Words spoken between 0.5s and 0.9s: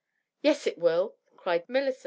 it